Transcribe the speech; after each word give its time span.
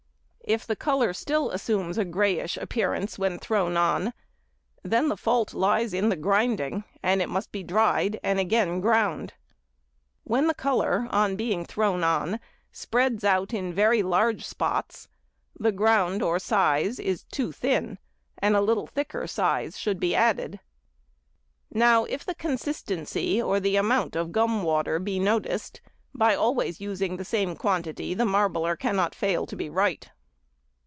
If 0.43 0.67
the 0.67 0.75
colour 0.75 1.13
still 1.13 1.49
assumes 1.51 1.97
a 1.97 2.03
greyish 2.03 2.57
appearance 2.57 3.17
when 3.17 3.39
thrown 3.39 3.77
on, 3.77 4.11
then 4.83 5.07
the 5.07 5.15
fault 5.15 5.53
lies 5.53 5.93
in 5.93 6.09
the 6.09 6.17
grinding, 6.17 6.83
and 7.01 7.21
it 7.21 7.29
must 7.29 7.53
be 7.53 7.63
dried 7.63 8.19
and 8.21 8.37
again 8.37 8.81
ground. 8.81 9.31
When 10.25 10.47
the 10.47 10.53
colour, 10.53 11.07
on 11.09 11.37
being 11.37 11.63
thrown 11.63 12.03
on, 12.03 12.37
spreads 12.69 13.23
out 13.23 13.53
in 13.53 13.73
very 13.73 14.03
large 14.03 14.43
spots, 14.45 15.07
the 15.57 15.71
ground 15.71 16.21
or 16.21 16.37
size 16.37 16.99
is 16.99 17.23
too 17.31 17.53
thin 17.53 17.97
and 18.37 18.53
a 18.53 18.59
little 18.61 18.87
thicker 18.87 19.27
size 19.27 19.77
should 19.79 20.01
be 20.01 20.13
added. 20.13 20.59
Now, 21.73 22.03
if 22.03 22.25
the 22.25 22.35
consistency 22.35 23.41
or 23.41 23.61
the 23.61 23.77
amount 23.77 24.17
of 24.17 24.33
gum 24.33 24.63
water 24.63 24.99
be 24.99 25.17
noticed, 25.17 25.79
by 26.13 26.35
always 26.35 26.81
using 26.81 27.15
the 27.15 27.23
same 27.23 27.55
quantity 27.55 28.13
the 28.13 28.25
marbler 28.25 28.75
cannot 28.75 29.15
fail 29.15 29.45
to 29.45 29.55
be 29.55 29.69
right. 29.69 30.09